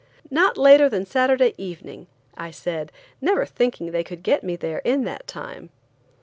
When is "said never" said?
2.49-3.45